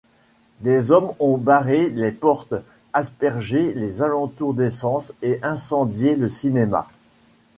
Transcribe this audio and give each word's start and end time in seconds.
Des 0.61 0.89
hommes 0.91 1.13
ont 1.19 1.37
barré 1.37 1.91
les 1.91 2.11
portes, 2.11 2.55
aspergé 2.91 3.75
les 3.75 4.01
alentours 4.01 4.55
d'essence 4.55 5.13
et 5.21 5.37
incendié 5.43 6.15
le 6.15 6.27
cinéma. 6.27 6.87